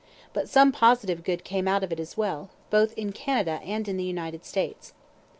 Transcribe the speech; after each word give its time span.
But 0.33 0.49
some 0.49 0.71
positive 0.71 1.23
good 1.23 1.43
came 1.43 1.67
out 1.67 1.83
of 1.83 1.91
it 1.91 1.99
as 1.99 2.17
well, 2.17 2.49
both 2.71 2.91
in 2.97 3.11
Canada 3.11 3.59
and 3.63 3.87
in 3.87 3.97
the 3.97 4.03
United 4.03 4.43
States. 4.43 4.95